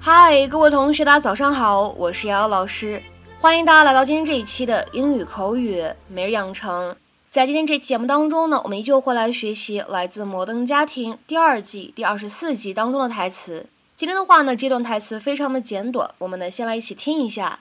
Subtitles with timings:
[0.00, 3.02] 嗨，各位同学，大家早上好，我是瑶瑶老师，
[3.40, 6.94] 欢迎大家来到今天这一期的英语口语每日养成。
[7.32, 13.66] 在今天这期节目当中呢，我们依旧会来学习来自《摩登家庭》第二季第二十四集当中的台词。
[13.96, 17.60] 今天的话呢，这段台词非常的简短，我们呢先来一起听一下。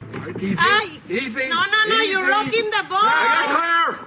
[0.00, 1.46] Easy.
[1.48, 3.98] No, no, no, you're rocking the boat.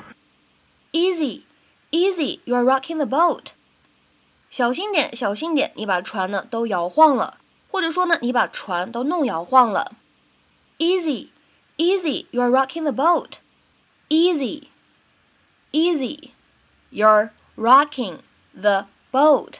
[0.92, 1.44] Easy,
[1.92, 3.52] easy, you're rocking the boat。
[4.50, 7.38] 小心点，小心点，你把船呢都摇晃了，
[7.70, 9.94] 或者说呢，你把船都弄摇晃了。
[10.80, 11.28] Easy,
[11.78, 13.34] easy, you're rocking the boat.
[14.10, 14.70] Easy,
[15.72, 16.32] easy,
[16.92, 18.22] you're rocking
[18.60, 19.60] the boat.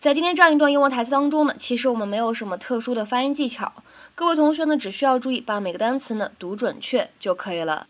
[0.00, 3.72] 在今天这样一段英文台词当中呢，其实我们没有什么特殊的发音技巧，
[4.14, 7.86] 各位同学呢只需要注意把每个单词呢读准确就可以了。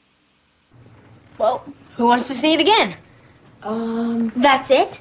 [1.38, 1.61] Well,
[1.97, 2.94] who wants to see it again?
[3.62, 5.00] Um, that's it?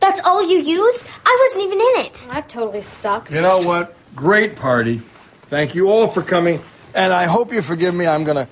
[0.00, 1.04] That's all you use?
[1.24, 2.26] I wasn't even in it.
[2.28, 3.30] That totally sucked.
[3.30, 3.94] You know what?
[4.16, 5.00] Great party.
[5.48, 6.60] Thank you all for coming.
[6.94, 8.06] And I hope you forgive me.
[8.06, 8.48] I'm going to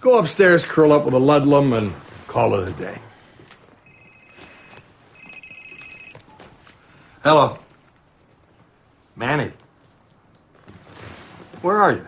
[0.00, 1.92] go upstairs, curl up with a Ludlum, and
[2.28, 2.98] call it a day.
[7.25, 7.57] Hello.
[9.15, 9.51] Manny.
[11.63, 12.07] Where are you?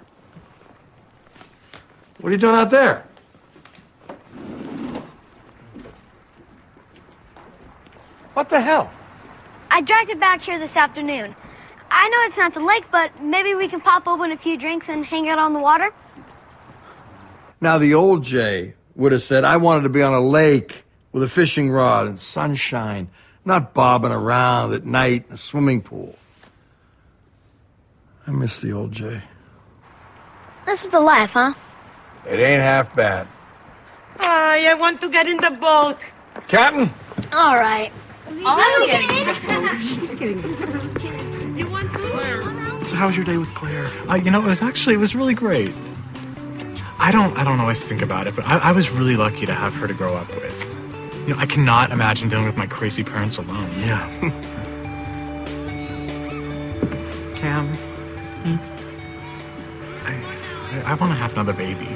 [2.20, 3.04] What are you doing out there?
[8.36, 8.92] What the hell?
[9.72, 11.36] I dragged it back here this afternoon.
[11.90, 14.88] I know it's not the lake, but maybe we can pop open a few drinks
[14.88, 15.92] and hang out on the water.
[17.60, 21.24] Now, the old Jay would have said, I wanted to be on a lake with
[21.24, 23.10] a fishing rod and sunshine,
[23.48, 26.16] not bobbing around at night in a swimming pool.
[28.28, 29.22] I miss the old Jay.
[30.66, 31.54] This is the life, huh?
[32.30, 33.26] It ain't half bad.
[34.20, 35.96] Ay, I want to get in the boat.
[36.50, 36.92] Captain?
[37.34, 37.92] All right.
[38.30, 38.92] You want
[41.94, 42.86] to?
[42.86, 43.86] So how was your day with Claire?
[44.10, 45.74] Uh, you know, it was actually it was really great.
[47.00, 49.54] I don't I don't always think about it, but I, I was really lucky to
[49.54, 50.77] have her to grow up with.
[51.28, 53.70] You know, I cannot imagine dealing with my crazy parents alone.
[53.82, 54.08] Yeah.
[57.36, 57.70] Cam,
[60.06, 60.14] I
[60.72, 61.88] I, I want to have another baby.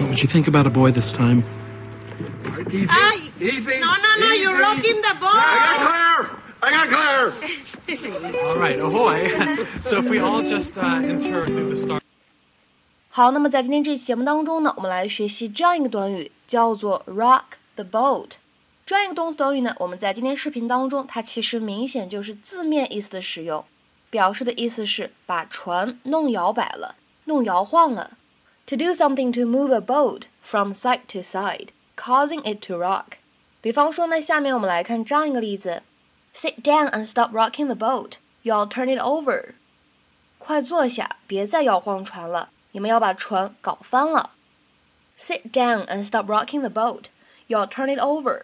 [0.00, 1.44] What would you think about a boy this time?
[2.72, 2.88] Easy.
[2.90, 3.78] Ay, Easy.
[3.78, 5.30] no, no, no, you're rocking the boat.
[5.30, 6.40] I got clear.
[6.64, 8.42] I got clear.
[8.44, 9.28] All right, ahoy!
[9.82, 12.01] so if we all just uh, enter through the start.
[13.14, 17.42] 好，那么在今天这期节目当中呢，我们来学习这样一个短语，叫做 rock
[17.74, 18.30] the boat。
[18.86, 23.62] 这样一个动词短语呢，我们在今天视频当中，它其实明显就是字面意思的使用，
[24.08, 26.94] 表示的意思是把船弄摇摆了，
[27.26, 28.12] 弄摇晃了。
[28.68, 33.18] To do something to move a boat from side to side, causing it to rock。
[33.60, 35.82] 比方说呢，下面我们来看这样一个例子
[36.34, 38.12] ：Sit down and stop rocking the boat.
[38.42, 39.50] You'll turn it over.
[40.38, 44.30] 快坐下，别再摇晃船了，你们要把船搞翻了。
[45.18, 47.04] Sit down and stop rocking the boat.
[47.48, 48.42] You'll turn it over.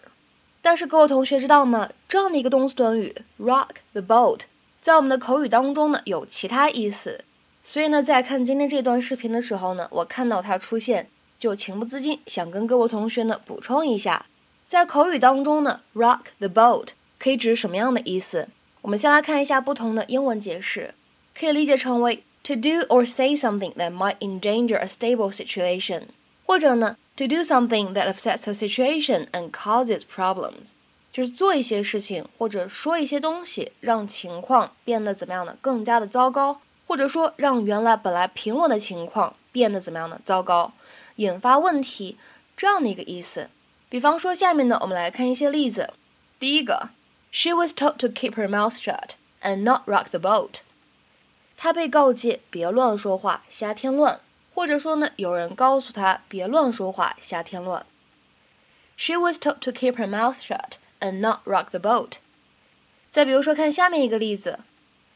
[0.63, 1.91] 但是各位同学知道吗？
[2.09, 4.43] 这样的一个动词短语 rock the boat，
[4.81, 7.25] 在我们的口语当中呢有其他意思。
[7.65, 11.09] 所以呢，在看今天这段视频的时候呢，我看到它出现，
[11.39, 14.27] 就情不自禁想跟各位同学呢补充一下，
[14.67, 18.49] 在口语当中呢，rock the boat 可以指什么样的意思？
[18.83, 20.95] 我们先来看一下不同的英文解释，
[21.39, 26.04] 可以理解成为 to do or say something that might endanger a stable situation，
[26.46, 30.72] 或者呢 to do something that upsets a situation and causes problems，
[31.12, 35.56] 就是做一些事情或者说一些东西，让情况变得怎么样呢？
[35.62, 40.20] 更加的糟糕，或者说让原来本来平稳的情况变得怎么样呢？
[40.26, 40.74] 糟糕，
[41.18, 42.18] 引发问题
[42.58, 43.50] 这样的一个意思。
[43.90, 45.94] 比方说下面呢，我们来看一些例子。
[46.40, 46.90] 第一个，
[47.32, 50.56] She was told to keep her mouth shut and not rock the boat。
[51.61, 54.21] 他被告诫别乱说话，瞎添乱，
[54.55, 57.85] 或者说呢，有人告诉他别乱说话，瞎添乱。
[58.97, 62.19] She was told to keep her mouth shut and not rock the boat。
[63.11, 64.61] 再比如说，看下面一个例子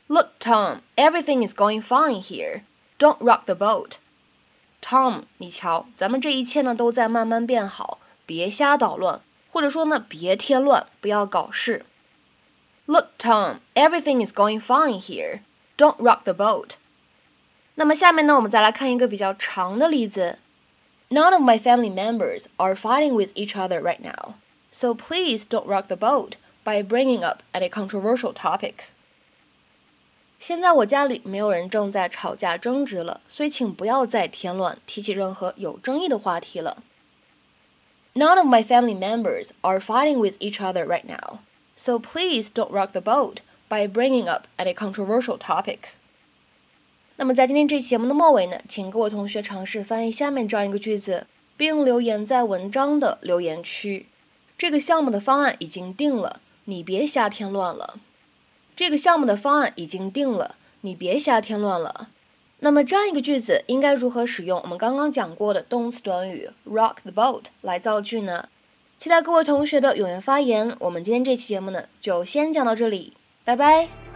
[0.08, 2.62] ：Look, Tom, everything is going fine here.
[2.98, 3.92] Don't rock the boat.
[4.82, 9.20] Tom，你瞧，咱们这一切呢都在慢慢变好，别瞎捣乱，
[9.52, 11.86] 或者说呢，别添乱，不要搞事。
[12.86, 15.40] Look, Tom, everything is going fine here.
[15.81, 16.71] Don't rock the boat.
[17.75, 20.39] 那么下面呢，我们再来看一个比较长的例子。
[21.09, 24.33] None of my family members are fighting with each other right now,
[24.71, 28.87] so please don't rock the boat by bringing up any controversial topics.
[30.39, 36.83] 现在我家里没有人正在吵架争执了，所以请不要再添乱，提起任何有争议的话题了。
[38.13, 41.39] None of my family members are fighting with each other right now,
[41.75, 43.37] so please don't rock the boat
[43.72, 45.92] by bringing up any controversial topics.
[47.16, 51.26] 那么在今天这期节目的末尾呢，请各位同学尝试翻译下面这样一个句子，
[51.56, 54.04] 并留言在文章的留言区。
[54.58, 57.98] 这个项目的方案已经定了，你别瞎添乱了。
[58.76, 62.10] 这个项目的方案已经定了，你别瞎添乱了。
[62.58, 68.48] 那么这样一个句子应该如何使用我们刚刚讲过的动词短语 rock the boat 来造句呢？
[68.98, 70.76] 期待各位同学的踊跃发言。
[70.78, 74.11] 我们今天这期节目呢，就先讲到这里，拜拜。